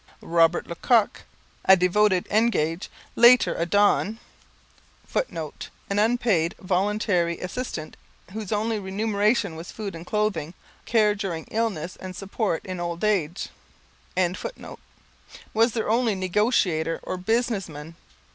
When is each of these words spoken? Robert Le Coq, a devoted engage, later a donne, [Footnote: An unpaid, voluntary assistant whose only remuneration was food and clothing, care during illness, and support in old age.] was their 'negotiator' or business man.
Robert 0.23 0.65
Le 0.65 0.73
Coq, 0.73 1.21
a 1.65 1.77
devoted 1.77 2.25
engage, 2.31 2.89
later 3.15 3.53
a 3.53 3.67
donne, 3.67 4.17
[Footnote: 5.05 5.69
An 5.91 5.99
unpaid, 5.99 6.55
voluntary 6.59 7.37
assistant 7.37 7.95
whose 8.33 8.51
only 8.51 8.79
remuneration 8.79 9.55
was 9.55 9.71
food 9.71 9.93
and 9.93 10.03
clothing, 10.03 10.55
care 10.85 11.13
during 11.13 11.43
illness, 11.51 11.97
and 11.97 12.15
support 12.15 12.65
in 12.65 12.79
old 12.79 13.03
age.] 13.03 13.49
was 15.53 15.73
their 15.73 15.87
'negotiator' 16.15 16.99
or 17.03 17.15
business 17.17 17.69
man. 17.69 17.93